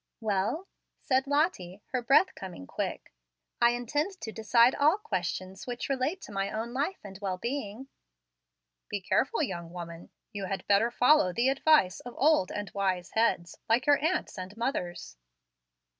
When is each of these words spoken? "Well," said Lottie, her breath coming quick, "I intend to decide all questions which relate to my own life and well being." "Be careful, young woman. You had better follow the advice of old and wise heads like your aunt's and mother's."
"Well," 0.19 0.67
said 0.97 1.27
Lottie, 1.27 1.83
her 1.91 2.01
breath 2.01 2.33
coming 2.33 2.65
quick, 2.65 3.13
"I 3.61 3.69
intend 3.69 4.19
to 4.21 4.31
decide 4.31 4.73
all 4.73 4.97
questions 4.97 5.67
which 5.67 5.89
relate 5.89 6.21
to 6.21 6.31
my 6.31 6.49
own 6.49 6.73
life 6.73 6.97
and 7.03 7.19
well 7.21 7.37
being." 7.37 7.87
"Be 8.89 8.99
careful, 8.99 9.43
young 9.43 9.71
woman. 9.71 10.09
You 10.33 10.45
had 10.45 10.65
better 10.65 10.89
follow 10.89 11.31
the 11.33 11.49
advice 11.49 11.99
of 11.99 12.15
old 12.17 12.51
and 12.51 12.71
wise 12.73 13.11
heads 13.11 13.59
like 13.69 13.85
your 13.85 13.99
aunt's 14.03 14.39
and 14.39 14.57
mother's." 14.57 15.17